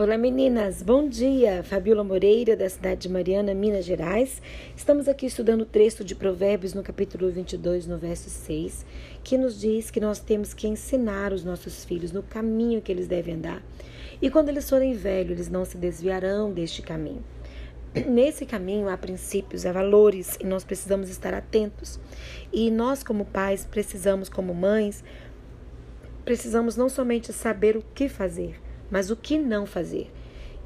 Olá 0.00 0.16
meninas, 0.16 0.80
bom 0.80 1.08
dia! 1.08 1.64
Fabiola 1.64 2.04
Moreira, 2.04 2.56
da 2.56 2.68
cidade 2.68 3.00
de 3.00 3.08
Mariana, 3.08 3.52
Minas 3.52 3.84
Gerais. 3.84 4.40
Estamos 4.76 5.08
aqui 5.08 5.26
estudando 5.26 5.62
o 5.62 5.66
texto 5.66 6.04
de 6.04 6.14
Provérbios 6.14 6.72
no 6.72 6.84
capítulo 6.84 7.28
22, 7.32 7.88
no 7.88 7.98
verso 7.98 8.30
6, 8.30 8.86
que 9.24 9.36
nos 9.36 9.58
diz 9.58 9.90
que 9.90 9.98
nós 9.98 10.20
temos 10.20 10.54
que 10.54 10.68
ensinar 10.68 11.32
os 11.32 11.42
nossos 11.42 11.84
filhos 11.84 12.12
no 12.12 12.22
caminho 12.22 12.80
que 12.80 12.92
eles 12.92 13.08
devem 13.08 13.34
andar. 13.34 13.60
E 14.22 14.30
quando 14.30 14.50
eles 14.50 14.70
forem 14.70 14.92
velhos, 14.92 15.32
eles 15.32 15.50
não 15.50 15.64
se 15.64 15.76
desviarão 15.76 16.52
deste 16.52 16.80
caminho. 16.80 17.24
Nesse 18.06 18.46
caminho 18.46 18.88
há 18.88 18.96
princípios, 18.96 19.66
há 19.66 19.72
valores 19.72 20.38
e 20.40 20.44
nós 20.46 20.62
precisamos 20.62 21.10
estar 21.10 21.34
atentos. 21.34 21.98
E 22.52 22.70
nós, 22.70 23.02
como 23.02 23.24
pais, 23.24 23.66
precisamos, 23.68 24.28
como 24.28 24.54
mães, 24.54 25.02
precisamos 26.24 26.76
não 26.76 26.88
somente 26.88 27.32
saber 27.32 27.76
o 27.76 27.82
que 27.96 28.08
fazer, 28.08 28.60
mas 28.90 29.10
o 29.10 29.16
que 29.16 29.38
não 29.38 29.66
fazer. 29.66 30.10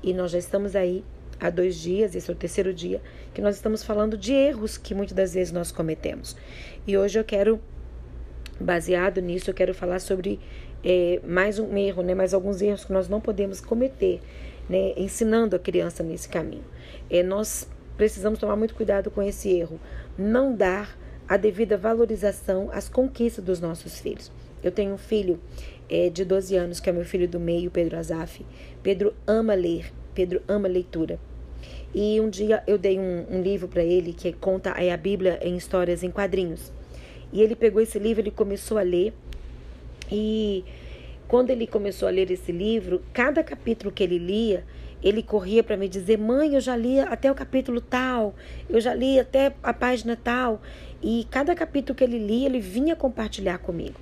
E 0.03 0.13
nós 0.13 0.31
já 0.31 0.39
estamos 0.39 0.75
aí 0.75 1.05
há 1.41 1.51
dois 1.51 1.77
dias, 1.77 2.15
esse 2.15 2.31
é 2.31 2.33
o 2.33 2.37
terceiro 2.37 2.73
dia, 2.73 3.01
que 3.35 3.41
nós 3.41 3.57
estamos 3.57 3.83
falando 3.83 4.17
de 4.17 4.33
erros 4.33 4.79
que 4.79 4.95
muitas 4.95 5.15
das 5.15 5.35
vezes 5.35 5.53
nós 5.53 5.73
cometemos. 5.73 6.37
E 6.87 6.97
hoje 6.97 7.19
eu 7.19 7.25
quero, 7.25 7.61
baseado 8.61 9.21
nisso, 9.21 9.51
eu 9.51 9.55
quero 9.55 9.75
falar 9.75 10.01
sobre 10.01 10.39
é, 10.85 11.21
mais 11.27 11.59
um 11.59 11.77
erro, 11.77 12.03
né, 12.03 12.15
mais 12.15 12.33
alguns 12.35 12.61
erros 12.61 12.85
que 12.85 12.93
nós 12.93 13.09
não 13.09 13.21
podemos 13.21 13.61
cometer, 13.61 14.21
né, 14.69 14.93
ensinando 14.97 15.57
a 15.57 15.59
criança 15.59 16.03
nesse 16.03 16.29
caminho. 16.29 16.65
É, 17.11 17.23
nós 17.23 17.69
precisamos 17.97 18.39
tomar 18.39 18.57
muito 18.57 18.75
cuidado 18.75 19.11
com 19.11 19.23
esse 19.23 19.51
erro, 19.51 19.81
não 20.17 20.55
dar 20.55 20.97
a 21.33 21.39
devida 21.39 21.79
valorização 21.79 22.69
às 22.71 22.91
conquistas 22.91 23.43
dos 23.43 23.59
nossos 23.59 23.99
filhos. 23.99 24.31
Eu 24.63 24.71
tenho 24.71 24.93
um 24.93 24.99
filho 24.99 25.41
é, 25.89 26.11
de 26.11 26.27
12 26.27 26.55
anos, 26.57 26.79
que 26.79 26.91
é 26.91 26.93
meu 26.93 27.07
filho 27.07 27.27
do 27.27 27.41
meio, 27.41 27.71
Pedro 27.71 27.97
Azaf. 27.97 28.45
Pedro 28.83 29.15
ama 29.27 29.55
ler, 29.55 29.91
Pedro 30.15 30.43
ama 30.47 30.69
leitura. 30.69 31.19
E 31.95 32.21
um 32.21 32.29
dia 32.29 32.63
eu 32.67 32.77
dei 32.77 32.99
um, 32.99 33.25
um 33.31 33.41
livro 33.41 33.67
para 33.67 33.83
ele 33.83 34.13
que 34.13 34.31
conta 34.35 34.73
é 34.73 34.93
a 34.93 34.97
Bíblia 34.99 35.39
em 35.41 35.57
histórias 35.57 36.03
em 36.03 36.11
quadrinhos. 36.11 36.71
E 37.33 37.41
ele 37.41 37.57
pegou 37.57 37.81
esse 37.81 37.99
livro, 37.99 38.21
ele 38.21 38.31
começou 38.31 38.77
a 38.77 38.83
ler. 38.83 39.15
E 40.11 40.63
quando 41.29 41.49
ele 41.49 41.67
começou 41.67 42.09
a 42.09 42.11
ler 42.11 42.31
esse 42.31 42.53
livro, 42.53 43.01
cada 43.11 43.43
capítulo 43.43 43.91
que 43.91 44.03
ele 44.03 44.19
lia, 44.19 44.67
ele 45.03 45.23
corria 45.23 45.63
para 45.63 45.77
me 45.77 45.89
dizer: 45.89 46.19
Mãe, 46.19 46.55
eu 46.55 46.61
já 46.61 46.77
li 46.77 47.01
até 47.01 47.31
o 47.31 47.35
capítulo 47.35 47.81
tal, 47.81 48.35
eu 48.69 48.81
já 48.81 48.95
li 48.95 49.19
até 49.19 49.55
a 49.63 49.73
página 49.73 50.17
tal. 50.17 50.63
E 51.03 51.27
cada 51.31 51.55
capítulo 51.55 51.97
que 51.97 52.05
ele 52.05 52.19
lia, 52.19 52.47
ele 52.47 52.61
vinha 52.61 52.95
compartilhar 52.95 53.59
comigo. 53.59 54.01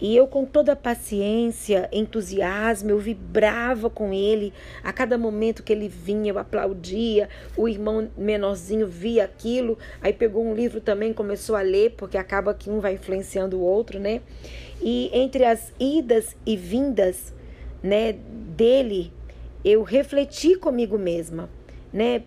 E 0.00 0.16
eu, 0.16 0.26
com 0.26 0.46
toda 0.46 0.74
paciência, 0.74 1.86
entusiasmo, 1.92 2.88
eu 2.88 2.98
vibrava 2.98 3.90
com 3.90 4.14
ele. 4.14 4.50
A 4.82 4.94
cada 4.94 5.18
momento 5.18 5.62
que 5.62 5.70
ele 5.70 5.88
vinha, 5.88 6.32
eu 6.32 6.38
aplaudia. 6.38 7.28
O 7.54 7.68
irmão 7.68 8.08
menorzinho 8.16 8.86
via 8.86 9.24
aquilo, 9.24 9.76
aí 10.00 10.12
pegou 10.12 10.42
um 10.42 10.54
livro 10.54 10.80
também, 10.80 11.12
começou 11.12 11.54
a 11.54 11.60
ler, 11.60 11.90
porque 11.98 12.16
acaba 12.16 12.54
que 12.54 12.70
um 12.70 12.80
vai 12.80 12.94
influenciando 12.94 13.58
o 13.58 13.60
outro, 13.60 13.98
né? 13.98 14.22
E 14.80 15.10
entre 15.12 15.44
as 15.44 15.70
idas 15.78 16.34
e 16.46 16.56
vindas, 16.56 17.34
né, 17.82 18.14
dele, 18.56 19.12
eu 19.64 19.82
refleti 19.82 20.56
comigo 20.56 20.98
mesma, 20.98 21.48
né? 21.92 22.22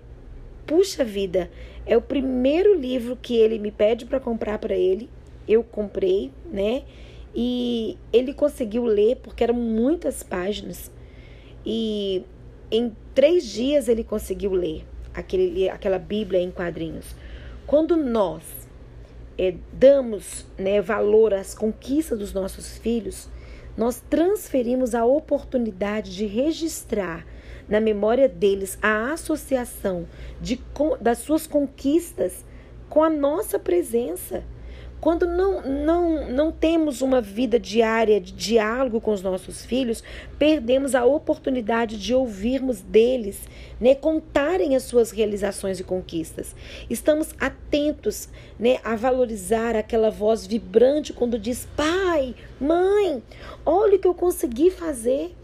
Puxa 0.66 1.03
vida, 1.03 1.50
é 1.86 1.98
o 1.98 2.02
primeiro 2.02 2.78
livro 2.78 3.17
que 3.22 3.36
ele 3.36 3.59
me 3.59 3.72
pede 3.72 4.06
para 4.06 4.20
comprar 4.20 4.59
para 4.59 4.75
ele. 4.75 5.09
Eu 5.48 5.64
comprei, 5.64 6.31
né? 6.52 6.84
E 7.36 7.98
ele 8.14 8.34
conseguiu 8.34 8.86
ler, 8.86 9.17
porque 9.17 9.44
eram 9.44 9.56
muitas 9.56 10.23
páginas. 10.23 10.92
E 11.66 12.23
em 12.72 12.95
três 13.14 13.45
dias 13.45 13.88
ele 13.88 14.03
conseguiu 14.03 14.53
ler 14.53 14.86
aquele, 15.14 15.70
aquela 15.70 16.00
Bíblia 16.00 16.40
em 16.40 16.52
quadrinhos. 16.52 17.16
Quando 17.66 17.97
nós 17.97 18.44
é, 19.38 19.56
damos 19.72 20.46
né, 20.57 20.81
valor 20.81 21.34
às 21.34 21.53
conquistas 21.53 22.19
dos 22.19 22.34
nossos 22.34 22.78
filhos, 22.78 23.30
nós 23.75 24.02
transferimos 24.09 24.94
a 24.94 25.06
oportunidade 25.06 26.16
de 26.16 26.25
registrar 26.25 27.25
na 27.68 27.79
memória 27.79 28.28
deles 28.28 28.78
a 28.81 29.12
associação 29.12 30.06
de, 30.41 30.62
das 31.00 31.19
suas 31.19 31.47
conquistas 31.47 32.46
com 32.90 33.03
a 33.03 33.09
nossa 33.09 33.57
presença. 33.57 34.44
Quando 35.03 35.28
não, 35.28 35.62
não, 35.62 36.29
não 36.29 36.50
temos 36.50 37.01
uma 37.01 37.19
vida 37.19 37.59
diária 37.59 38.22
de 38.22 38.31
diálogo 38.31 39.01
com 39.01 39.12
os 39.12 39.22
nossos 39.22 39.66
filhos, 39.66 40.01
perdemos 40.40 40.96
a 40.96 41.03
oportunidade 41.03 42.00
de 42.00 42.13
ouvirmos 42.13 42.79
deles, 42.79 43.41
né, 43.81 43.95
contarem 43.95 44.78
as 44.78 44.84
suas 44.84 45.12
realizações 45.12 45.78
e 45.78 45.84
conquistas. 45.84 46.56
Estamos 46.90 47.35
atentos 47.38 48.30
né, 48.57 48.78
a 48.81 48.95
valorizar 48.95 49.75
aquela 49.75 50.09
voz 50.09 50.47
vibrante 50.47 51.12
quando 51.12 51.38
diz: 51.38 51.68
pai, 51.75 52.34
mãe, 52.57 53.22
olha 53.66 53.97
o 53.97 54.00
que 54.00 54.07
eu 54.07 54.13
consegui 54.13 54.72
fazer 54.72 55.35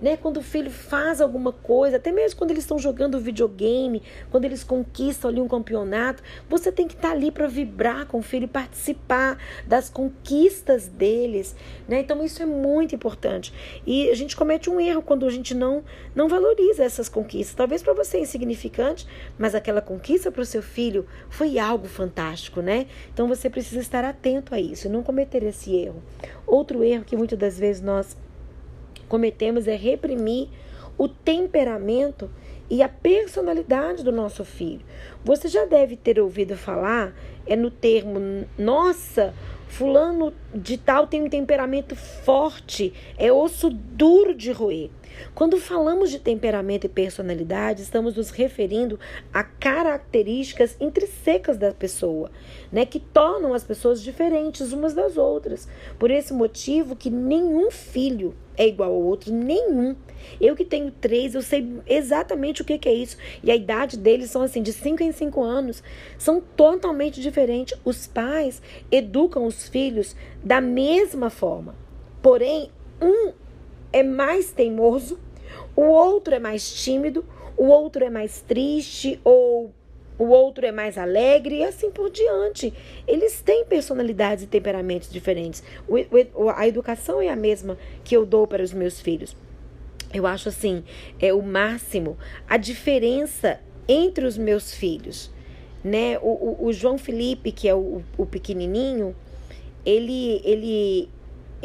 né? 0.00 0.16
Quando 0.16 0.38
o 0.38 0.42
filho 0.42 0.70
faz 0.70 1.20
alguma 1.20 1.52
coisa, 1.52 1.96
até 1.96 2.12
mesmo 2.12 2.38
quando 2.38 2.50
eles 2.50 2.64
estão 2.64 2.78
jogando 2.78 3.18
videogame, 3.18 4.02
quando 4.30 4.44
eles 4.44 4.62
conquistam 4.62 5.30
ali 5.30 5.40
um 5.40 5.48
campeonato, 5.48 6.22
você 6.48 6.70
tem 6.70 6.86
que 6.86 6.94
estar 6.94 7.08
tá 7.08 7.14
ali 7.14 7.30
para 7.30 7.46
vibrar 7.46 8.06
com 8.06 8.18
o 8.18 8.22
filho, 8.22 8.48
participar 8.48 9.38
das 9.66 9.88
conquistas 9.88 10.86
deles, 10.86 11.54
né? 11.88 12.00
Então 12.00 12.24
isso 12.24 12.42
é 12.42 12.46
muito 12.46 12.94
importante. 12.94 13.52
E 13.86 14.10
a 14.10 14.14
gente 14.14 14.36
comete 14.36 14.68
um 14.68 14.80
erro 14.80 15.02
quando 15.02 15.26
a 15.26 15.30
gente 15.30 15.54
não 15.54 15.84
não 16.14 16.28
valoriza 16.28 16.84
essas 16.84 17.08
conquistas. 17.08 17.54
Talvez 17.54 17.82
para 17.82 17.92
você 17.92 18.18
é 18.18 18.20
insignificante, 18.20 19.06
mas 19.38 19.54
aquela 19.54 19.80
conquista 19.80 20.30
para 20.30 20.42
o 20.42 20.46
seu 20.46 20.62
filho 20.62 21.06
foi 21.28 21.58
algo 21.58 21.86
fantástico, 21.86 22.60
né? 22.60 22.86
Então 23.12 23.28
você 23.28 23.48
precisa 23.50 23.80
estar 23.80 24.04
atento 24.04 24.54
a 24.54 24.60
isso, 24.60 24.88
não 24.88 25.02
cometer 25.02 25.42
esse 25.42 25.74
erro. 25.74 26.02
Outro 26.46 26.82
erro 26.82 27.04
que 27.04 27.16
muitas 27.16 27.38
das 27.38 27.58
vezes 27.58 27.82
nós 27.82 28.16
cometemos 29.08 29.66
é 29.66 29.76
reprimir 29.76 30.48
o 30.98 31.08
temperamento 31.08 32.30
e 32.68 32.82
a 32.82 32.88
personalidade 32.88 34.02
do 34.02 34.10
nosso 34.10 34.44
filho. 34.44 34.84
Você 35.24 35.48
já 35.48 35.64
deve 35.64 35.96
ter 35.96 36.18
ouvido 36.18 36.56
falar 36.56 37.14
é 37.46 37.54
no 37.54 37.70
termo 37.70 38.46
nossa, 38.58 39.32
fulano 39.68 40.32
de 40.54 40.76
tal 40.76 41.06
tem 41.06 41.22
um 41.22 41.28
temperamento 41.28 41.94
forte, 41.94 42.92
é 43.16 43.32
osso 43.32 43.70
duro 43.70 44.34
de 44.34 44.50
roer. 44.50 44.90
Quando 45.34 45.58
falamos 45.58 46.10
de 46.10 46.18
temperamento 46.18 46.86
e 46.86 46.88
personalidade, 46.88 47.82
estamos 47.82 48.16
nos 48.16 48.30
referindo 48.30 48.98
a 49.32 49.42
características 49.44 50.76
intrínsecas 50.80 51.56
da 51.56 51.72
pessoa, 51.72 52.30
né, 52.70 52.86
que 52.86 53.00
tornam 53.00 53.54
as 53.54 53.64
pessoas 53.64 54.02
diferentes 54.02 54.72
umas 54.72 54.94
das 54.94 55.16
outras. 55.16 55.68
Por 55.98 56.10
esse 56.10 56.32
motivo 56.32 56.96
que 56.96 57.10
nenhum 57.10 57.70
filho 57.70 58.34
é 58.56 58.66
igual 58.66 58.90
ao 58.90 59.00
outro, 59.00 59.32
nenhum. 59.32 59.94
Eu 60.40 60.56
que 60.56 60.64
tenho 60.64 60.90
três, 60.90 61.34
eu 61.34 61.42
sei 61.42 61.80
exatamente 61.86 62.62
o 62.62 62.64
que, 62.64 62.78
que 62.78 62.88
é 62.88 62.94
isso. 62.94 63.16
E 63.42 63.50
a 63.50 63.56
idade 63.56 63.98
deles 63.98 64.30
são 64.30 64.42
assim, 64.42 64.62
de 64.62 64.72
cinco 64.72 65.02
em 65.02 65.12
cinco 65.12 65.42
anos. 65.42 65.82
São 66.18 66.40
totalmente 66.40 67.20
diferentes. 67.20 67.78
Os 67.84 68.06
pais 68.06 68.62
educam 68.90 69.44
os 69.44 69.68
filhos 69.68 70.16
da 70.42 70.60
mesma 70.60 71.28
forma. 71.28 71.74
Porém, 72.22 72.70
um 73.00 73.32
é 73.92 74.02
mais 74.02 74.50
teimoso, 74.50 75.18
o 75.74 75.82
outro 75.82 76.34
é 76.34 76.38
mais 76.38 76.70
tímido, 76.82 77.24
o 77.56 77.66
outro 77.66 78.04
é 78.04 78.10
mais 78.10 78.40
triste 78.40 79.20
ou 79.24 79.72
o 80.18 80.28
outro 80.28 80.64
é 80.64 80.72
mais 80.72 80.96
alegre 80.96 81.56
e 81.56 81.64
assim 81.64 81.90
por 81.90 82.10
diante. 82.10 82.72
Eles 83.06 83.40
têm 83.40 83.64
personalidades 83.64 84.44
e 84.44 84.46
temperamentos 84.46 85.10
diferentes. 85.10 85.62
A 86.56 86.66
educação 86.66 87.20
é 87.20 87.28
a 87.28 87.36
mesma 87.36 87.78
que 88.02 88.16
eu 88.16 88.24
dou 88.24 88.46
para 88.46 88.62
os 88.62 88.72
meus 88.72 89.00
filhos. 89.00 89.36
Eu 90.12 90.26
acho 90.26 90.48
assim, 90.48 90.84
é 91.20 91.32
o 91.34 91.42
máximo 91.42 92.16
a 92.48 92.56
diferença 92.56 93.60
entre 93.88 94.24
os 94.24 94.38
meus 94.38 94.72
filhos, 94.72 95.30
né? 95.84 96.18
O, 96.20 96.28
o, 96.28 96.66
o 96.66 96.72
João 96.72 96.96
Felipe, 96.96 97.52
que 97.52 97.68
é 97.68 97.74
o, 97.74 98.02
o 98.16 98.24
pequenininho, 98.24 99.14
ele 99.84 100.40
ele 100.44 101.08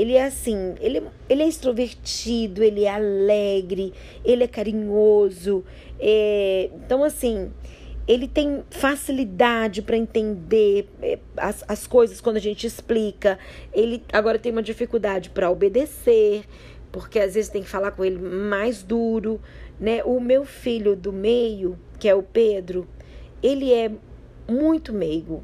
ele 0.01 0.13
é 0.13 0.25
assim, 0.25 0.73
ele, 0.81 1.03
ele 1.29 1.43
é 1.43 1.47
extrovertido, 1.47 2.63
ele 2.63 2.85
é 2.85 2.89
alegre, 2.89 3.93
ele 4.25 4.43
é 4.43 4.47
carinhoso. 4.47 5.63
É, 5.99 6.71
então, 6.73 7.03
assim, 7.03 7.51
ele 8.07 8.27
tem 8.27 8.63
facilidade 8.71 9.83
para 9.83 9.95
entender 9.95 10.89
é, 11.03 11.19
as, 11.37 11.63
as 11.67 11.85
coisas 11.85 12.19
quando 12.19 12.37
a 12.37 12.41
gente 12.41 12.65
explica. 12.65 13.37
Ele 13.71 14.03
agora 14.11 14.39
tem 14.39 14.51
uma 14.51 14.63
dificuldade 14.63 15.29
para 15.29 15.51
obedecer, 15.51 16.45
porque 16.91 17.19
às 17.19 17.35
vezes 17.35 17.51
tem 17.51 17.61
que 17.61 17.69
falar 17.69 17.91
com 17.91 18.03
ele 18.03 18.17
mais 18.17 18.81
duro, 18.81 19.39
né? 19.79 20.03
O 20.03 20.19
meu 20.19 20.45
filho 20.45 20.95
do 20.95 21.13
meio, 21.13 21.77
que 21.99 22.09
é 22.09 22.15
o 22.15 22.23
Pedro, 22.23 22.87
ele 23.43 23.71
é 23.71 23.91
muito 24.49 24.91
meigo. 24.91 25.43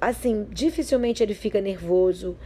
Assim, 0.00 0.48
dificilmente 0.50 1.22
ele 1.22 1.34
fica 1.34 1.60
nervoso. 1.60 2.36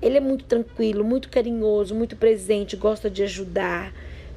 Ele 0.00 0.18
é 0.18 0.20
muito 0.20 0.44
tranquilo, 0.44 1.04
muito 1.04 1.28
carinhoso, 1.28 1.94
muito 1.94 2.16
presente, 2.16 2.76
gosta 2.76 3.08
de 3.10 3.22
ajudar. 3.22 3.92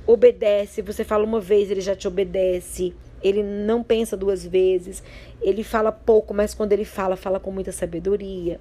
obedece, 0.07 0.81
você 0.81 1.03
fala 1.03 1.23
uma 1.23 1.39
vez, 1.39 1.69
ele 1.69 1.81
já 1.81 1.95
te 1.95 2.07
obedece. 2.07 2.93
Ele 3.21 3.43
não 3.43 3.83
pensa 3.83 4.17
duas 4.17 4.45
vezes. 4.45 5.03
Ele 5.41 5.63
fala 5.63 5.91
pouco, 5.91 6.33
mas 6.33 6.53
quando 6.53 6.73
ele 6.73 6.85
fala, 6.85 7.15
fala 7.15 7.39
com 7.39 7.51
muita 7.51 7.71
sabedoria. 7.71 8.59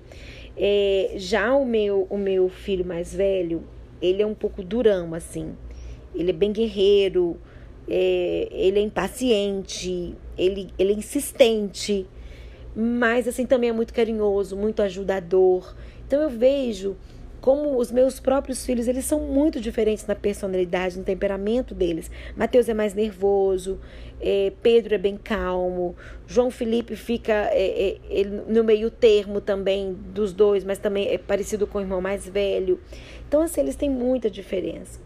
É, 0.56 1.12
já 1.16 1.54
o 1.54 1.64
meu, 1.64 2.06
o 2.10 2.18
meu 2.18 2.48
filho 2.48 2.84
mais 2.84 3.14
velho, 3.14 3.62
ele 4.02 4.20
é 4.22 4.26
um 4.26 4.34
pouco 4.34 4.62
durão, 4.62 5.14
assim. 5.14 5.54
Ele 6.14 6.30
é 6.30 6.32
bem 6.32 6.52
guerreiro, 6.52 7.38
é, 7.88 8.48
ele 8.50 8.78
é 8.78 8.82
impaciente, 8.82 10.14
ele, 10.36 10.70
ele 10.78 10.92
é 10.92 10.96
insistente, 10.96 12.06
mas 12.74 13.26
assim 13.26 13.46
também 13.46 13.70
é 13.70 13.72
muito 13.72 13.94
carinhoso, 13.94 14.56
muito 14.56 14.82
ajudador. 14.82 15.74
Então 16.08 16.22
eu 16.22 16.30
vejo 16.30 16.96
como 17.38 17.78
os 17.78 17.92
meus 17.92 18.18
próprios 18.18 18.64
filhos, 18.66 18.88
eles 18.88 19.04
são 19.04 19.20
muito 19.20 19.60
diferentes 19.60 20.06
na 20.06 20.14
personalidade, 20.14 20.98
no 20.98 21.04
temperamento 21.04 21.74
deles. 21.74 22.10
Mateus 22.34 22.68
é 22.68 22.74
mais 22.74 22.94
nervoso, 22.94 23.78
é, 24.20 24.52
Pedro 24.62 24.94
é 24.94 24.98
bem 24.98 25.16
calmo, 25.16 25.94
João 26.26 26.50
Felipe 26.50 26.96
fica 26.96 27.32
é, 27.52 27.98
é, 28.10 28.24
no 28.24 28.64
meio 28.64 28.90
termo 28.90 29.40
também 29.40 29.92
dos 29.92 30.32
dois, 30.32 30.64
mas 30.64 30.78
também 30.78 31.08
é 31.08 31.18
parecido 31.18 31.66
com 31.66 31.78
o 31.78 31.80
irmão 31.80 32.00
mais 32.00 32.26
velho. 32.26 32.80
Então, 33.28 33.42
assim, 33.42 33.60
eles 33.60 33.76
têm 33.76 33.90
muita 33.90 34.28
diferença. 34.30 34.98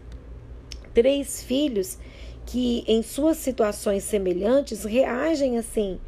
Três 0.93 1.43
filhos 1.43 1.99
que, 2.45 2.83
em 2.87 3.03
suas 3.03 3.37
situações 3.37 4.03
semelhantes, 4.03 4.85
reagem 4.85 5.57
assim, 5.57 5.99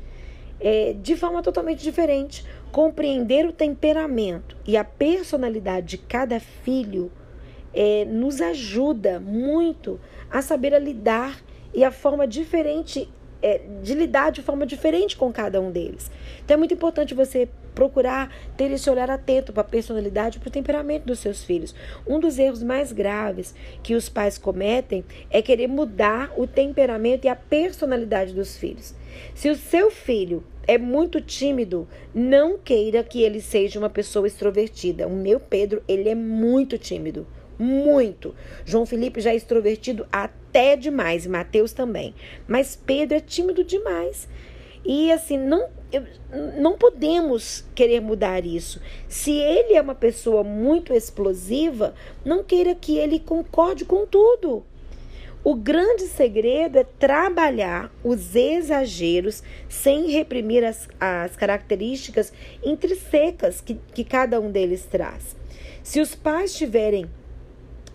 é, 0.59 0.93
de 0.93 1.15
forma 1.15 1.41
totalmente 1.43 1.83
diferente. 1.83 2.45
Compreender 2.75 3.45
o 3.45 3.53
temperamento 3.53 4.57
e 4.67 4.75
a 4.75 4.83
personalidade 4.83 5.87
de 5.87 5.97
cada 5.97 6.41
filho 6.41 7.09
é, 7.73 8.03
nos 8.03 8.41
ajuda 8.41 9.17
muito 9.17 9.97
a 10.29 10.41
saber 10.41 10.73
a 10.73 10.77
lidar 10.77 11.41
e 11.73 11.85
a 11.85 11.89
forma 11.89 12.27
diferente 12.27 13.09
é, 13.41 13.61
de 13.81 13.93
lidar 13.93 14.29
de 14.29 14.41
forma 14.41 14.65
diferente 14.65 15.15
com 15.15 15.31
cada 15.31 15.61
um 15.61 15.71
deles. 15.71 16.11
Então 16.43 16.55
é 16.55 16.57
muito 16.57 16.73
importante 16.73 17.13
você 17.13 17.47
procurar 17.73 18.29
ter 18.57 18.69
esse 18.71 18.89
olhar 18.89 19.09
atento 19.09 19.53
para 19.53 19.61
a 19.61 19.65
personalidade 19.65 20.37
e 20.37 20.41
para 20.41 20.49
o 20.49 20.51
temperamento 20.51 21.05
dos 21.05 21.19
seus 21.19 21.45
filhos. 21.45 21.73
Um 22.05 22.19
dos 22.19 22.37
erros 22.37 22.61
mais 22.61 22.91
graves 22.91 23.55
que 23.83 23.95
os 23.95 24.09
pais 24.09 24.37
cometem 24.37 25.05
é 25.29 25.41
querer 25.41 25.67
mudar 25.67 26.33
o 26.35 26.45
temperamento 26.45 27.23
e 27.23 27.29
a 27.29 27.37
personalidade 27.37 28.33
dos 28.33 28.57
filhos. 28.57 28.93
Se 29.33 29.49
o 29.49 29.55
seu 29.55 29.89
filho 29.89 30.43
é 30.67 30.77
muito 30.77 31.21
tímido, 31.21 31.87
não 32.13 32.57
queira 32.57 33.03
que 33.03 33.21
ele 33.21 33.41
seja 33.41 33.79
uma 33.79 33.89
pessoa 33.89 34.27
extrovertida. 34.27 35.07
O 35.07 35.15
meu 35.15 35.39
Pedro, 35.39 35.83
ele 35.87 36.09
é 36.09 36.15
muito 36.15 36.77
tímido. 36.77 37.27
Muito. 37.57 38.35
João 38.65 38.85
Felipe 38.85 39.21
já 39.21 39.31
é 39.31 39.35
extrovertido 39.35 40.05
até 40.11 40.75
demais, 40.75 41.25
e 41.25 41.29
Mateus 41.29 41.71
também. 41.71 42.13
Mas 42.47 42.75
Pedro 42.75 43.17
é 43.17 43.21
tímido 43.21 43.63
demais. 43.63 44.27
E 44.85 45.11
assim, 45.11 45.37
não, 45.37 45.67
não 46.57 46.77
podemos 46.77 47.65
querer 47.73 48.01
mudar 48.01 48.45
isso. 48.45 48.81
Se 49.07 49.31
ele 49.31 49.73
é 49.73 49.81
uma 49.81 49.95
pessoa 49.95 50.43
muito 50.43 50.93
explosiva, 50.93 51.95
não 52.23 52.43
queira 52.43 52.75
que 52.75 52.97
ele 52.97 53.19
concorde 53.19 53.85
com 53.85 54.05
tudo. 54.05 54.63
O 55.47 55.53
grande 55.53 56.07
segredo 56.07 56.79
é 56.79 56.83
trabalhar 56.83 57.93
os 58.03 58.35
exageros 58.35 59.43
sem 59.69 60.09
reprimir 60.09 60.65
as, 60.65 60.87
as 60.99 61.35
características 61.35 62.33
intrinsecas 62.63 63.61
que, 63.61 63.75
que 63.93 64.03
cada 64.03 64.41
um 64.41 64.49
deles 64.49 64.87
traz. 64.89 65.35
Se 65.83 66.01
os 66.01 66.15
pais 66.15 66.55
tiverem 66.55 67.05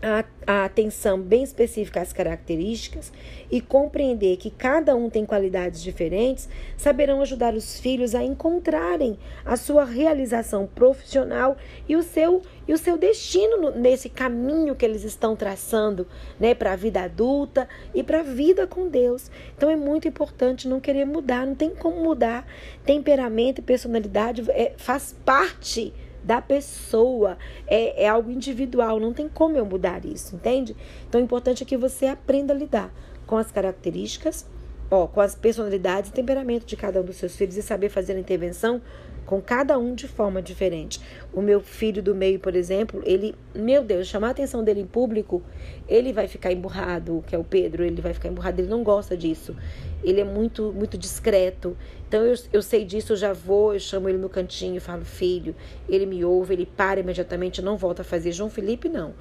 a, 0.02 0.24
a, 0.46 0.64
atenção 0.64 1.20
bem 1.20 1.42
específica 1.42 2.00
às 2.00 2.12
características 2.12 3.12
e 3.50 3.60
compreender 3.60 4.36
que 4.36 4.50
cada 4.50 4.96
um 4.96 5.10
tem 5.10 5.26
qualidades 5.26 5.82
diferentes, 5.82 6.48
saberão 6.76 7.20
ajudar 7.20 7.54
os 7.54 7.78
filhos 7.78 8.14
a 8.14 8.22
encontrarem 8.22 9.18
a 9.44 9.56
sua 9.56 9.84
realização 9.84 10.66
profissional 10.66 11.56
e 11.88 11.96
o 11.96 12.02
seu, 12.02 12.42
e 12.66 12.72
o 12.72 12.78
seu 12.78 12.96
destino 12.96 13.70
nesse 13.70 14.08
caminho 14.08 14.74
que 14.74 14.84
eles 14.84 15.04
estão 15.04 15.36
traçando 15.36 16.06
né, 16.38 16.54
para 16.54 16.72
a 16.72 16.76
vida 16.76 17.02
adulta 17.02 17.68
e 17.94 18.02
para 18.02 18.20
a 18.20 18.24
vida 18.24 18.66
com 18.66 18.88
Deus. 18.88 19.30
Então 19.56 19.68
é 19.68 19.76
muito 19.76 20.08
importante 20.08 20.68
não 20.68 20.80
querer 20.80 21.04
mudar, 21.04 21.46
não 21.46 21.54
tem 21.54 21.70
como 21.70 22.02
mudar. 22.02 22.46
Temperamento 22.84 23.58
e 23.58 23.62
personalidade 23.62 24.44
é, 24.50 24.72
faz 24.76 25.14
parte 25.24 25.92
da 26.22 26.40
pessoa, 26.40 27.38
é, 27.66 28.04
é 28.04 28.08
algo 28.08 28.30
individual, 28.30 29.00
não 29.00 29.12
tem 29.12 29.28
como 29.28 29.56
eu 29.56 29.64
mudar 29.64 30.04
isso, 30.04 30.36
entende? 30.36 30.76
Então 31.08 31.20
o 31.20 31.24
importante 31.24 31.62
é 31.62 31.66
que 31.66 31.76
você 31.76 32.06
aprenda 32.06 32.52
a 32.52 32.56
lidar 32.56 32.92
com 33.26 33.36
as 33.36 33.50
características, 33.50 34.46
ó, 34.90 35.06
com 35.06 35.20
as 35.20 35.34
personalidades 35.34 36.10
e 36.10 36.12
temperamento 36.12 36.66
de 36.66 36.76
cada 36.76 37.00
um 37.00 37.04
dos 37.04 37.16
seus 37.16 37.36
filhos 37.36 37.56
e 37.56 37.62
saber 37.62 37.88
fazer 37.88 38.14
a 38.14 38.18
intervenção 38.18 38.80
com 39.26 39.40
cada 39.40 39.78
um 39.78 39.94
de 39.94 40.08
forma 40.08 40.42
diferente. 40.42 41.00
O 41.32 41.40
meu 41.40 41.60
filho 41.60 42.02
do 42.02 42.14
meio, 42.14 42.38
por 42.38 42.56
exemplo, 42.56 43.02
ele, 43.04 43.34
meu 43.54 43.82
Deus, 43.84 44.06
chamar 44.06 44.28
a 44.28 44.30
atenção 44.30 44.64
dele 44.64 44.80
em 44.80 44.86
público, 44.86 45.42
ele 45.88 46.12
vai 46.12 46.26
ficar 46.26 46.52
emburrado, 46.52 47.24
que 47.26 47.34
é 47.34 47.38
o 47.38 47.44
Pedro, 47.44 47.84
ele 47.84 48.00
vai 48.00 48.12
ficar 48.12 48.28
emburrado, 48.28 48.60
ele 48.60 48.68
não 48.68 48.82
gosta 48.82 49.16
disso. 49.16 49.56
Ele 50.02 50.20
é 50.20 50.24
muito, 50.24 50.72
muito 50.72 50.96
discreto. 50.98 51.76
Então 52.08 52.24
eu, 52.24 52.34
eu 52.52 52.62
sei 52.62 52.84
disso, 52.84 53.12
eu 53.12 53.16
já 53.16 53.32
vou, 53.32 53.74
eu 53.74 53.80
chamo 53.80 54.08
ele 54.08 54.18
no 54.18 54.28
cantinho 54.28 54.80
falo, 54.80 55.04
filho, 55.04 55.54
ele 55.88 56.06
me 56.06 56.24
ouve, 56.24 56.54
ele 56.54 56.66
para 56.66 57.00
imediatamente, 57.00 57.62
não 57.62 57.76
volta 57.76 58.02
a 58.02 58.04
fazer. 58.04 58.32
João 58.32 58.50
Felipe, 58.50 58.88
não. 58.88 59.14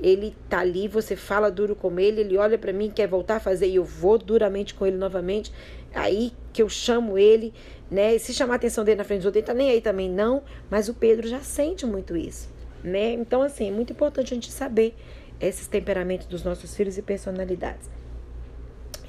Ele 0.00 0.36
tá 0.48 0.60
ali, 0.60 0.88
você 0.88 1.16
fala 1.16 1.50
duro 1.50 1.74
com 1.74 1.98
ele, 1.98 2.20
ele 2.20 2.36
olha 2.36 2.58
para 2.58 2.72
mim, 2.72 2.90
quer 2.90 3.08
voltar 3.08 3.36
a 3.36 3.40
fazer, 3.40 3.66
e 3.66 3.76
eu 3.76 3.84
vou 3.84 4.18
duramente 4.18 4.74
com 4.74 4.86
ele 4.86 4.96
novamente. 4.96 5.50
Aí 5.96 6.32
que 6.52 6.62
eu 6.62 6.68
chamo 6.68 7.16
ele, 7.16 7.54
né? 7.90 8.18
Se 8.18 8.34
chamar 8.34 8.54
a 8.54 8.56
atenção 8.56 8.84
dele 8.84 8.98
na 8.98 9.04
frente 9.04 9.20
dos 9.20 9.26
outros, 9.26 9.40
ele 9.40 9.46
tá 9.46 9.54
nem 9.54 9.70
aí 9.70 9.80
também, 9.80 10.10
não. 10.10 10.42
Mas 10.70 10.90
o 10.90 10.94
Pedro 10.94 11.26
já 11.26 11.40
sente 11.40 11.86
muito 11.86 12.14
isso, 12.14 12.50
né? 12.84 13.12
Então, 13.12 13.40
assim, 13.40 13.68
é 13.68 13.70
muito 13.70 13.94
importante 13.94 14.32
a 14.32 14.34
gente 14.34 14.52
saber 14.52 14.94
esses 15.40 15.66
temperamentos 15.66 16.26
dos 16.26 16.44
nossos 16.44 16.76
filhos 16.76 16.98
e 16.98 17.02
personalidades. 17.02 17.88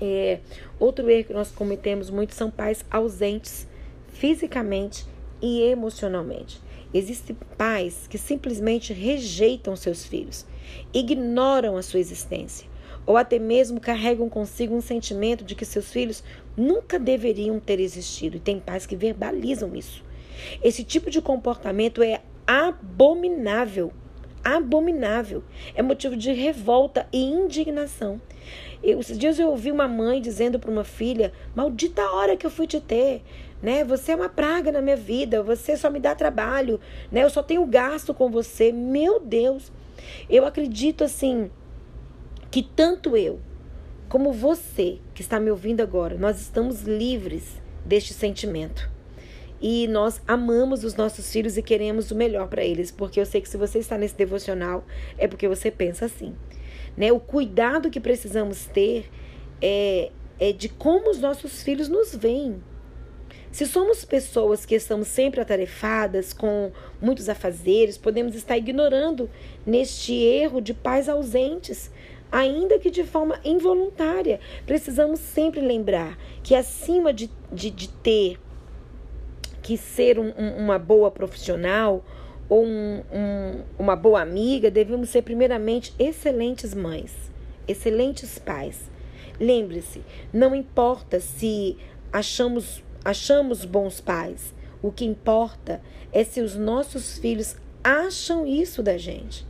É, 0.01 0.39
outro 0.79 1.09
erro 1.09 1.25
que 1.25 1.33
nós 1.33 1.51
cometemos 1.51 2.09
muito 2.09 2.33
são 2.33 2.49
pais 2.49 2.85
ausentes 2.89 3.67
fisicamente 4.07 5.05
e 5.41 5.61
emocionalmente. 5.63 6.61
Existem 6.93 7.35
pais 7.57 8.07
que 8.07 8.17
simplesmente 8.17 8.93
rejeitam 8.93 9.75
seus 9.75 10.05
filhos, 10.05 10.45
ignoram 10.93 11.75
a 11.75 11.81
sua 11.81 11.99
existência, 11.99 12.67
ou 13.05 13.17
até 13.17 13.39
mesmo 13.39 13.79
carregam 13.79 14.29
consigo 14.29 14.75
um 14.75 14.81
sentimento 14.81 15.43
de 15.43 15.55
que 15.55 15.65
seus 15.65 15.91
filhos 15.91 16.23
nunca 16.57 16.97
deveriam 16.97 17.59
ter 17.59 17.79
existido. 17.79 18.37
E 18.37 18.39
tem 18.39 18.59
pais 18.59 18.85
que 18.85 18.95
verbalizam 18.95 19.75
isso. 19.75 20.03
Esse 20.63 20.83
tipo 20.83 21.09
de 21.09 21.21
comportamento 21.21 22.01
é 22.01 22.21
abominável. 22.45 23.93
Abominável. 24.43 25.43
É 25.75 25.81
motivo 25.81 26.17
de 26.17 26.31
revolta 26.31 27.07
e 27.13 27.23
indignação. 27.23 28.19
Eu, 28.81 28.99
esses 28.99 29.17
dias 29.17 29.37
eu 29.39 29.49
ouvi 29.49 29.71
uma 29.71 29.87
mãe 29.87 30.21
dizendo 30.21 30.59
para 30.59 30.71
uma 30.71 30.83
filha: 30.83 31.33
Maldita 31.55 32.09
hora 32.11 32.37
que 32.37 32.45
eu 32.45 32.51
fui 32.51 32.65
te 32.65 32.79
ter. 32.79 33.21
Né? 33.61 33.83
Você 33.83 34.11
é 34.11 34.15
uma 34.15 34.29
praga 34.29 34.71
na 34.71 34.81
minha 34.81 34.95
vida, 34.95 35.41
você 35.41 35.75
só 35.75 35.89
me 35.89 35.99
dá 35.99 36.13
trabalho, 36.13 36.79
né? 37.11 37.23
Eu 37.23 37.29
só 37.29 37.41
tenho 37.41 37.65
gasto 37.65 38.13
com 38.13 38.29
você. 38.29 38.71
Meu 38.71 39.19
Deus. 39.19 39.71
Eu 40.29 40.45
acredito 40.45 41.03
assim 41.03 41.49
que 42.51 42.61
tanto 42.61 43.17
eu 43.17 43.39
como 44.09 44.31
você 44.31 44.99
que 45.13 45.21
está 45.21 45.39
me 45.39 45.51
ouvindo 45.51 45.81
agora, 45.81 46.17
nós 46.17 46.39
estamos 46.39 46.81
livres 46.83 47.61
deste 47.85 48.13
sentimento. 48.13 48.89
E 49.59 49.87
nós 49.87 50.21
amamos 50.27 50.83
os 50.83 50.95
nossos 50.95 51.31
filhos 51.31 51.57
e 51.57 51.63
queremos 51.63 52.11
o 52.11 52.15
melhor 52.15 52.47
para 52.47 52.63
eles, 52.63 52.91
porque 52.91 53.19
eu 53.19 53.25
sei 53.25 53.41
que 53.41 53.49
se 53.49 53.57
você 53.57 53.79
está 53.79 53.97
nesse 53.97 54.15
devocional 54.15 54.85
é 55.17 55.27
porque 55.27 55.47
você 55.47 55.71
pensa 55.71 56.05
assim. 56.05 56.35
Né? 56.95 57.11
O 57.11 57.19
cuidado 57.19 57.89
que 57.89 57.99
precisamos 57.99 58.65
ter 58.65 59.09
é, 59.61 60.11
é 60.39 60.51
de 60.51 60.69
como 60.69 61.09
os 61.09 61.19
nossos 61.19 61.63
filhos 61.63 61.89
nos 61.89 62.15
veem. 62.15 62.61
Se 63.51 63.65
somos 63.65 64.05
pessoas 64.05 64.65
que 64.65 64.75
estamos 64.75 65.07
sempre 65.07 65.41
atarefadas, 65.41 66.33
com 66.33 66.71
muitos 67.01 67.27
afazeres, 67.27 67.97
podemos 67.97 68.35
estar 68.35 68.57
ignorando 68.57 69.29
neste 69.65 70.13
erro 70.13 70.61
de 70.61 70.73
pais 70.73 71.09
ausentes, 71.09 71.89
ainda 72.31 72.79
que 72.79 72.89
de 72.89 73.03
forma 73.03 73.39
involuntária. 73.43 74.39
Precisamos 74.65 75.19
sempre 75.19 75.61
lembrar 75.61 76.17
que, 76.43 76.55
acima 76.55 77.13
de, 77.13 77.29
de, 77.51 77.69
de 77.69 77.89
ter 77.89 78.39
que 79.61 79.77
ser 79.77 80.19
um, 80.19 80.33
um, 80.37 80.57
uma 80.57 80.79
boa 80.79 81.11
profissional, 81.11 82.03
ou 82.49 82.65
um, 82.65 83.03
um, 83.11 83.61
uma 83.77 83.95
boa 83.95 84.21
amiga, 84.21 84.71
devemos 84.71 85.09
ser 85.09 85.21
primeiramente 85.21 85.93
excelentes 85.99 86.73
mães, 86.73 87.13
excelentes 87.67 88.39
pais. 88.39 88.89
Lembre-se, 89.39 90.01
não 90.33 90.55
importa 90.55 91.19
se 91.19 91.77
achamos, 92.11 92.83
achamos 93.03 93.65
bons 93.65 93.99
pais, 93.99 94.53
o 94.81 94.91
que 94.91 95.05
importa 95.05 95.81
é 96.11 96.23
se 96.23 96.41
os 96.41 96.55
nossos 96.55 97.17
filhos 97.17 97.57
acham 97.83 98.45
isso 98.45 98.81
da 98.81 98.97
gente. 98.97 99.45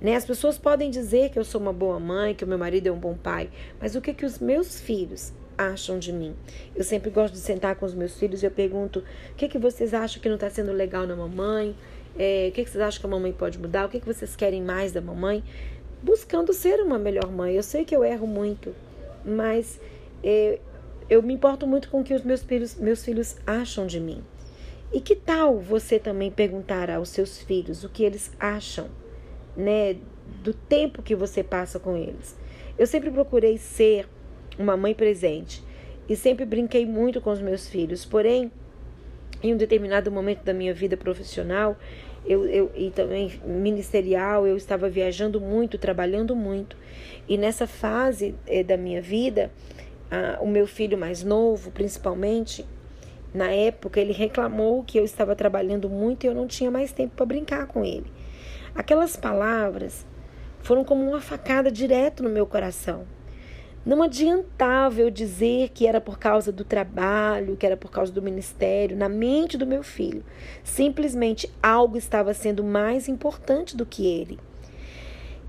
Né? 0.00 0.14
As 0.14 0.24
pessoas 0.24 0.58
podem 0.58 0.90
dizer 0.90 1.30
que 1.30 1.38
eu 1.38 1.44
sou 1.44 1.60
uma 1.60 1.72
boa 1.72 1.98
mãe, 1.98 2.34
que 2.34 2.44
o 2.44 2.46
meu 2.46 2.58
marido 2.58 2.86
é 2.86 2.92
um 2.92 2.98
bom 2.98 3.14
pai, 3.14 3.50
mas 3.80 3.94
o 3.96 4.00
que 4.00 4.12
que 4.12 4.24
os 4.24 4.38
meus 4.38 4.80
filhos 4.80 5.32
acham 5.56 5.98
de 5.98 6.12
mim? 6.12 6.34
Eu 6.74 6.84
sempre 6.84 7.10
gosto 7.10 7.34
de 7.34 7.40
sentar 7.40 7.76
com 7.76 7.86
os 7.86 7.94
meus 7.94 8.18
filhos 8.18 8.42
e 8.42 8.46
eu 8.46 8.50
pergunto: 8.50 9.00
o 9.32 9.34
que 9.34 9.48
que 9.48 9.58
vocês 9.58 9.94
acham 9.94 10.20
que 10.20 10.28
não 10.28 10.36
está 10.36 10.50
sendo 10.50 10.72
legal 10.72 11.06
na 11.06 11.16
mamãe? 11.16 11.74
É, 12.18 12.48
o 12.48 12.52
que, 12.52 12.64
que 12.64 12.70
vocês 12.70 12.82
acham 12.82 13.00
que 13.00 13.06
a 13.06 13.10
mamãe 13.10 13.32
pode 13.32 13.58
mudar? 13.58 13.86
O 13.86 13.88
que, 13.88 14.00
que 14.00 14.06
vocês 14.06 14.34
querem 14.34 14.62
mais 14.62 14.92
da 14.92 15.00
mamãe? 15.00 15.44
Buscando 16.02 16.52
ser 16.52 16.80
uma 16.80 16.98
melhor 16.98 17.30
mãe. 17.30 17.54
Eu 17.54 17.62
sei 17.62 17.84
que 17.84 17.94
eu 17.94 18.02
erro 18.02 18.26
muito, 18.26 18.74
mas 19.24 19.78
é, 20.24 20.58
eu 21.08 21.22
me 21.22 21.34
importo 21.34 21.66
muito 21.66 21.90
com 21.90 22.00
o 22.00 22.04
que 22.04 22.14
os 22.14 22.22
meus 22.22 22.42
filhos, 22.42 22.74
meus 22.76 23.04
filhos 23.04 23.36
acham 23.46 23.86
de 23.86 24.00
mim. 24.00 24.22
E 24.92 25.00
que 25.00 25.14
tal 25.14 25.58
você 25.58 25.98
também 25.98 26.30
perguntar 26.30 26.90
aos 26.90 27.10
seus 27.10 27.38
filhos 27.38 27.84
o 27.84 27.88
que 27.88 28.04
eles 28.04 28.30
acham, 28.38 28.88
né, 29.56 29.96
do 30.42 30.52
tempo 30.52 31.02
que 31.02 31.14
você 31.14 31.42
passa 31.42 31.78
com 31.78 31.96
eles? 31.96 32.36
Eu 32.78 32.86
sempre 32.86 33.10
procurei 33.10 33.58
ser 33.58 34.08
uma 34.58 34.76
mãe 34.76 34.94
presente 34.94 35.62
e 36.08 36.14
sempre 36.14 36.44
brinquei 36.44 36.86
muito 36.86 37.20
com 37.20 37.30
os 37.30 37.40
meus 37.40 37.68
filhos, 37.68 38.04
porém, 38.04 38.50
em 39.42 39.54
um 39.54 39.56
determinado 39.56 40.10
momento 40.10 40.42
da 40.44 40.52
minha 40.52 40.72
vida 40.72 40.96
profissional, 40.96 41.76
eu, 42.24 42.44
eu, 42.46 42.72
e 42.74 42.90
também 42.90 43.40
ministerial, 43.44 44.46
eu 44.46 44.56
estava 44.56 44.88
viajando 44.88 45.40
muito, 45.40 45.78
trabalhando 45.78 46.34
muito. 46.34 46.76
E 47.28 47.38
nessa 47.38 47.66
fase 47.66 48.34
eh, 48.46 48.64
da 48.64 48.76
minha 48.76 49.00
vida, 49.00 49.50
o 50.40 50.46
meu 50.46 50.66
filho 50.66 50.96
mais 50.96 51.22
novo, 51.22 51.70
principalmente, 51.70 52.64
na 53.34 53.50
época, 53.50 54.00
ele 54.00 54.12
reclamou 54.12 54.82
que 54.84 54.98
eu 54.98 55.04
estava 55.04 55.34
trabalhando 55.34 55.88
muito 55.88 56.24
e 56.24 56.26
eu 56.26 56.34
não 56.34 56.46
tinha 56.46 56.70
mais 56.70 56.92
tempo 56.92 57.14
para 57.16 57.26
brincar 57.26 57.66
com 57.66 57.84
ele. 57.84 58.06
Aquelas 58.76 59.16
palavras 59.16 60.04
foram 60.60 60.84
como 60.84 61.08
uma 61.08 61.20
facada 61.20 61.72
direto 61.72 62.22
no 62.22 62.28
meu 62.28 62.46
coração. 62.46 63.06
Não 63.86 64.02
adiantava 64.02 65.00
eu 65.00 65.10
dizer 65.10 65.70
que 65.70 65.86
era 65.86 66.00
por 66.00 66.18
causa 66.18 66.52
do 66.52 66.64
trabalho, 66.64 67.56
que 67.56 67.64
era 67.64 67.76
por 67.76 67.90
causa 67.90 68.12
do 68.12 68.20
ministério, 68.20 68.96
na 68.96 69.08
mente 69.08 69.56
do 69.56 69.66
meu 69.66 69.82
filho. 69.82 70.24
Simplesmente 70.62 71.50
algo 71.62 71.96
estava 71.96 72.34
sendo 72.34 72.62
mais 72.62 73.08
importante 73.08 73.76
do 73.76 73.86
que 73.86 74.06
ele. 74.06 74.38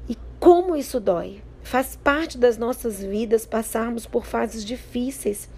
E 0.08 0.16
como 0.40 0.76
isso 0.76 1.00
dói? 1.00 1.42
Faz 1.64 1.98
parte 1.98 2.38
das 2.38 2.58
nossas 2.58 3.04
vidas 3.04 3.46
passarmos 3.46 4.06
por 4.06 4.26
fases 4.26 4.64
difíceis 4.64 5.50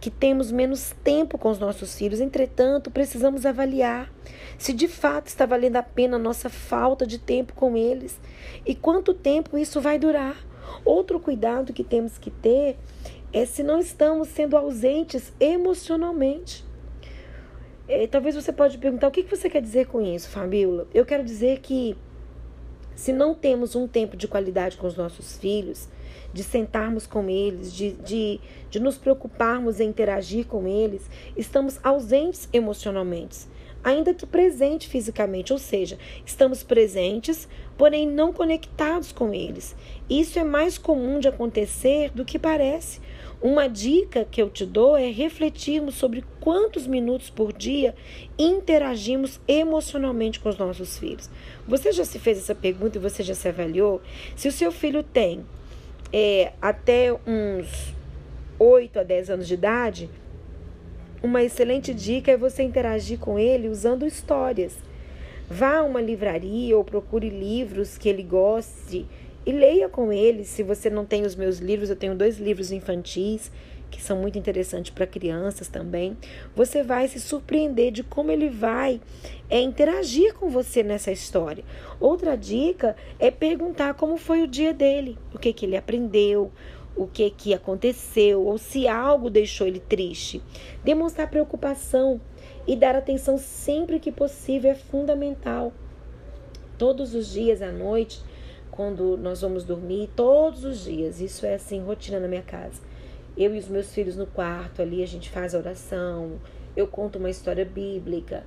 que 0.00 0.10
temos 0.10 0.50
menos 0.50 0.94
tempo 1.04 1.36
com 1.36 1.50
os 1.50 1.58
nossos 1.58 1.94
filhos. 1.96 2.20
Entretanto, 2.20 2.90
precisamos 2.90 3.44
avaliar 3.44 4.10
se 4.56 4.72
de 4.72 4.88
fato 4.88 5.26
está 5.26 5.44
valendo 5.44 5.76
a 5.76 5.82
pena 5.82 6.16
a 6.16 6.18
nossa 6.18 6.48
falta 6.48 7.06
de 7.06 7.18
tempo 7.18 7.52
com 7.52 7.76
eles 7.76 8.18
e 8.64 8.74
quanto 8.74 9.12
tempo 9.12 9.58
isso 9.58 9.80
vai 9.80 9.98
durar. 9.98 10.36
Outro 10.84 11.20
cuidado 11.20 11.72
que 11.72 11.84
temos 11.84 12.16
que 12.16 12.30
ter 12.30 12.78
é 13.32 13.44
se 13.44 13.62
não 13.62 13.78
estamos 13.78 14.28
sendo 14.28 14.56
ausentes 14.56 15.32
emocionalmente. 15.38 16.64
É, 17.86 18.06
talvez 18.06 18.34
você 18.34 18.52
pode 18.52 18.78
perguntar 18.78 19.08
o 19.08 19.10
que 19.10 19.22
você 19.22 19.50
quer 19.50 19.60
dizer 19.60 19.86
com 19.86 20.00
isso, 20.00 20.30
Fabíola. 20.30 20.86
Eu 20.94 21.04
quero 21.04 21.24
dizer 21.24 21.58
que 21.60 21.96
se 22.94 23.12
não 23.12 23.34
temos 23.34 23.74
um 23.74 23.88
tempo 23.88 24.16
de 24.16 24.28
qualidade 24.28 24.76
com 24.76 24.86
os 24.86 24.96
nossos 24.96 25.36
filhos, 25.38 25.88
de 26.32 26.42
sentarmos 26.42 27.06
com 27.06 27.28
eles, 27.28 27.72
de, 27.72 27.92
de, 27.92 28.40
de 28.70 28.80
nos 28.80 28.96
preocuparmos 28.96 29.80
em 29.80 29.88
interagir 29.88 30.46
com 30.46 30.66
eles, 30.66 31.02
estamos 31.36 31.78
ausentes 31.82 32.48
emocionalmente, 32.52 33.46
ainda 33.82 34.14
que 34.14 34.26
presente 34.26 34.88
fisicamente, 34.88 35.52
ou 35.52 35.58
seja, 35.58 35.98
estamos 36.24 36.62
presentes, 36.62 37.48
porém 37.76 38.06
não 38.06 38.32
conectados 38.32 39.12
com 39.12 39.32
eles. 39.32 39.74
Isso 40.08 40.38
é 40.38 40.44
mais 40.44 40.76
comum 40.76 41.18
de 41.18 41.28
acontecer 41.28 42.10
do 42.10 42.24
que 42.24 42.38
parece. 42.38 43.00
Uma 43.42 43.68
dica 43.68 44.26
que 44.30 44.42
eu 44.42 44.50
te 44.50 44.66
dou 44.66 44.94
é 44.98 45.10
refletirmos 45.10 45.94
sobre 45.94 46.22
quantos 46.40 46.86
minutos 46.86 47.30
por 47.30 47.54
dia 47.54 47.94
interagimos 48.38 49.40
emocionalmente 49.48 50.38
com 50.38 50.50
os 50.50 50.58
nossos 50.58 50.98
filhos. 50.98 51.30
Você 51.66 51.90
já 51.90 52.04
se 52.04 52.18
fez 52.18 52.36
essa 52.36 52.54
pergunta 52.54 52.98
e 52.98 53.00
você 53.00 53.22
já 53.22 53.34
se 53.34 53.48
avaliou? 53.48 54.02
Se 54.36 54.46
o 54.46 54.52
seu 54.52 54.70
filho 54.70 55.02
tem 55.02 55.42
é, 56.12 56.52
até 56.60 57.12
uns 57.26 57.94
8 58.58 58.98
a 58.98 59.02
10 59.02 59.30
anos 59.30 59.48
de 59.48 59.54
idade, 59.54 60.10
uma 61.22 61.42
excelente 61.42 61.92
dica 61.92 62.32
é 62.32 62.36
você 62.36 62.62
interagir 62.62 63.18
com 63.18 63.38
ele 63.38 63.68
usando 63.68 64.06
histórias. 64.06 64.74
Vá 65.48 65.78
a 65.78 65.82
uma 65.82 66.00
livraria 66.00 66.76
ou 66.76 66.84
procure 66.84 67.28
livros 67.28 67.98
que 67.98 68.08
ele 68.08 68.22
goste 68.22 69.06
e 69.44 69.52
leia 69.52 69.88
com 69.88 70.12
ele. 70.12 70.44
Se 70.44 70.62
você 70.62 70.88
não 70.88 71.04
tem 71.04 71.26
os 71.26 71.34
meus 71.34 71.58
livros, 71.58 71.90
eu 71.90 71.96
tenho 71.96 72.14
dois 72.14 72.38
livros 72.38 72.70
infantis 72.70 73.50
que 73.90 74.02
são 74.02 74.16
muito 74.16 74.38
interessantes 74.38 74.90
para 74.90 75.06
crianças 75.06 75.68
também. 75.68 76.16
Você 76.54 76.82
vai 76.82 77.08
se 77.08 77.20
surpreender 77.20 77.90
de 77.90 78.02
como 78.02 78.30
ele 78.30 78.48
vai 78.48 79.00
é, 79.50 79.60
interagir 79.60 80.34
com 80.34 80.48
você 80.48 80.82
nessa 80.82 81.10
história. 81.10 81.64
Outra 81.98 82.36
dica 82.36 82.96
é 83.18 83.30
perguntar 83.30 83.94
como 83.94 84.16
foi 84.16 84.42
o 84.42 84.48
dia 84.48 84.72
dele, 84.72 85.18
o 85.34 85.38
que, 85.38 85.52
que 85.52 85.66
ele 85.66 85.76
aprendeu, 85.76 86.50
o 86.96 87.06
que, 87.06 87.28
que 87.30 87.52
aconteceu, 87.52 88.42
ou 88.44 88.56
se 88.56 88.86
algo 88.86 89.28
deixou 89.28 89.66
ele 89.66 89.80
triste. 89.80 90.42
Demonstrar 90.84 91.28
preocupação 91.28 92.20
e 92.66 92.76
dar 92.76 92.94
atenção 92.94 93.36
sempre 93.36 93.98
que 93.98 94.12
possível 94.12 94.70
é 94.70 94.74
fundamental. 94.74 95.72
Todos 96.78 97.14
os 97.14 97.30
dias 97.30 97.60
à 97.60 97.70
noite, 97.70 98.22
quando 98.70 99.16
nós 99.18 99.42
vamos 99.42 99.64
dormir, 99.64 100.08
todos 100.16 100.64
os 100.64 100.84
dias, 100.84 101.20
isso 101.20 101.44
é 101.44 101.54
assim, 101.54 101.82
rotina 101.82 102.18
na 102.18 102.28
minha 102.28 102.42
casa 102.42 102.89
eu 103.36 103.54
e 103.54 103.58
os 103.58 103.68
meus 103.68 103.92
filhos 103.94 104.16
no 104.16 104.26
quarto 104.26 104.82
ali, 104.82 105.02
a 105.02 105.06
gente 105.06 105.30
faz 105.30 105.54
a 105.54 105.58
oração, 105.58 106.40
eu 106.76 106.86
conto 106.86 107.18
uma 107.18 107.30
história 107.30 107.64
bíblica. 107.64 108.44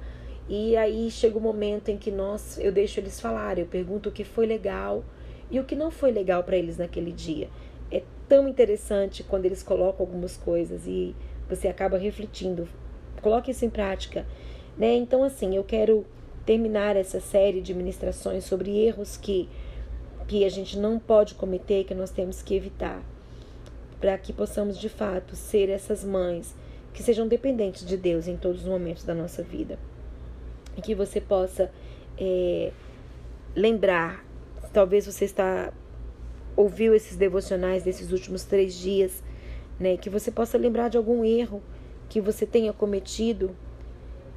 E 0.47 0.75
aí 0.75 1.09
chega 1.09 1.35
o 1.35 1.39
um 1.39 1.43
momento 1.43 1.89
em 1.89 1.97
que 1.97 2.11
nós, 2.11 2.57
eu 2.59 2.71
deixo 2.71 2.99
eles 2.99 3.19
falarem, 3.19 3.63
eu 3.63 3.69
pergunto 3.69 4.09
o 4.09 4.11
que 4.11 4.23
foi 4.23 4.45
legal 4.45 5.03
e 5.49 5.59
o 5.59 5.63
que 5.63 5.75
não 5.75 5.89
foi 5.89 6.11
legal 6.11 6.43
para 6.43 6.57
eles 6.57 6.77
naquele 6.77 7.11
dia. 7.11 7.49
É 7.91 8.03
tão 8.27 8.47
interessante 8.47 9.23
quando 9.23 9.45
eles 9.45 9.63
colocam 9.63 10.05
algumas 10.05 10.35
coisas 10.35 10.85
e 10.85 11.15
você 11.47 11.67
acaba 11.67 11.97
refletindo. 11.97 12.67
Coloque 13.21 13.51
isso 13.51 13.63
em 13.63 13.69
prática, 13.69 14.25
né? 14.77 14.93
Então 14.95 15.23
assim, 15.23 15.55
eu 15.55 15.63
quero 15.63 16.05
terminar 16.45 16.97
essa 16.97 17.21
série 17.21 17.61
de 17.61 17.73
ministrações 17.73 18.43
sobre 18.43 18.77
erros 18.85 19.15
que 19.15 19.49
que 20.27 20.45
a 20.45 20.49
gente 20.49 20.79
não 20.79 20.97
pode 20.97 21.35
cometer, 21.35 21.83
que 21.83 21.93
nós 21.93 22.09
temos 22.09 22.41
que 22.41 22.55
evitar 22.55 23.03
para 24.03 24.17
que 24.17 24.33
possamos 24.33 24.77
de 24.77 24.89
fato 24.89 25.33
ser 25.33 25.69
essas 25.69 26.03
mães 26.03 26.53
que 26.93 27.01
sejam 27.01 27.25
dependentes 27.25 27.85
de 27.85 27.95
Deus 27.95 28.27
em 28.27 28.35
todos 28.35 28.63
os 28.63 28.67
momentos 28.67 29.05
da 29.05 29.13
nossa 29.15 29.41
vida. 29.41 29.79
E 30.75 30.81
que 30.81 30.93
você 30.93 31.21
possa 31.21 31.71
é, 32.17 32.73
lembrar, 33.55 34.25
talvez 34.73 35.05
você 35.05 35.23
está 35.23 35.71
ouviu 36.53 36.93
esses 36.93 37.15
devocionais 37.15 37.83
desses 37.83 38.11
últimos 38.11 38.43
três 38.43 38.73
dias, 38.73 39.23
né? 39.79 39.95
Que 39.95 40.09
você 40.09 40.29
possa 40.29 40.57
lembrar 40.57 40.89
de 40.89 40.97
algum 40.97 41.23
erro 41.23 41.63
que 42.09 42.19
você 42.19 42.45
tenha 42.45 42.73
cometido 42.73 43.55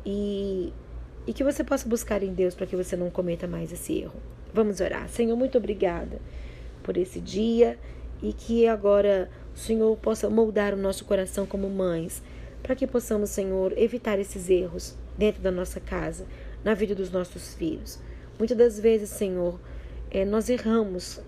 e, 0.04 0.73
e 1.26 1.32
que 1.32 1.42
você 1.42 1.64
possa 1.64 1.88
buscar 1.88 2.23
em 2.23 2.32
Deus 2.32 2.54
para 2.54 2.68
que 2.68 2.76
você 2.76 2.94
não 2.94 3.11
cometa 3.11 3.49
mais 3.49 3.73
esse 3.73 3.99
erro. 3.99 4.20
Vamos 4.54 4.78
orar. 4.78 5.08
Senhor, 5.08 5.37
muito 5.37 5.58
obrigada 5.58 6.20
por 6.85 6.96
esse 6.96 7.20
dia 7.20 7.76
e 8.23 8.32
que 8.32 8.68
agora 8.68 9.28
o 9.56 9.58
Senhor 9.58 9.96
possa 9.96 10.28
moldar 10.28 10.75
o 10.75 10.76
nosso 10.76 11.06
coração 11.06 11.46
como 11.46 11.70
mães, 11.70 12.22
para 12.62 12.76
que 12.76 12.86
possamos, 12.86 13.30
Senhor, 13.30 13.72
evitar 13.78 14.18
esses 14.18 14.50
erros 14.50 14.94
dentro 15.16 15.40
da 15.40 15.50
nossa 15.50 15.80
casa, 15.80 16.26
na 16.62 16.75
vida 16.75 16.94
dos 16.94 17.10
nossos 17.10 17.54
filhos. 17.54 17.98
Muitas 18.38 18.54
das 18.54 18.78
vezes, 18.78 19.08
Senhor, 19.08 19.58
é, 20.10 20.26
nós 20.26 20.50
erramos 20.50 21.22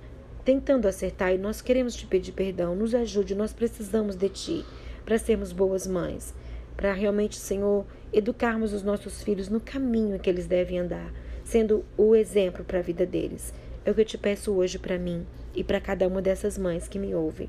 tentando 0.45 0.87
acertar 0.87 1.33
e 1.33 1.39
nós 1.39 1.63
queremos 1.63 1.97
te 1.97 2.07
pedir 2.07 2.33
perdão. 2.33 2.77
Nos 2.77 2.95
ajude, 2.95 3.35
nós 3.35 3.55
precisamos 3.55 4.15
de 4.15 4.29
Ti 4.29 4.67
para 5.07 5.19
sermos 5.19 5.51
boas 5.51 5.87
mães, 5.87 6.35
para 6.77 6.93
realmente, 6.93 7.37
Senhor, 7.37 7.87
educarmos 8.13 8.75
os 8.75 8.83
nossos 8.83 9.23
filhos 9.23 9.49
no 9.49 9.59
caminho 9.59 10.19
que 10.21 10.29
eles 10.29 10.47
devem 10.47 10.81
andar, 10.81 11.15
sendo 11.45 11.83
o 11.97 12.15
exemplo 12.15 12.63
para 12.63 12.81
a 12.81 12.83
vida 12.83 13.07
deles. 13.07 13.55
É 13.87 13.91
o 13.91 13.95
que 13.95 14.03
eu 14.03 14.05
te 14.05 14.19
peço 14.19 14.53
hoje 14.53 14.79
para 14.79 14.99
mim 14.99 15.27
e 15.55 15.65
para 15.65 15.81
cada 15.81 16.07
uma 16.07 16.21
dessas 16.21 16.59
mães 16.59 16.87
que 16.87 16.99
me 16.99 17.15
ouvem. 17.15 17.49